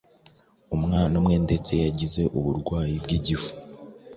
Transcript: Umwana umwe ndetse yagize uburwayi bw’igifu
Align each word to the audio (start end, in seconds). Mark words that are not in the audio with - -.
Umwana 0.75 1.13
umwe 1.19 1.35
ndetse 1.45 1.71
yagize 1.85 2.21
uburwayi 2.37 2.95
bw’igifu 3.03 3.51